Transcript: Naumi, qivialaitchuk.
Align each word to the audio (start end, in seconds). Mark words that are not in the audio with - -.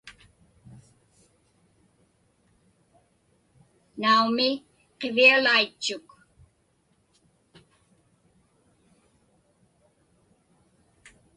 Naumi, 4.01 4.49
qivialaitchuk. 4.99 6.07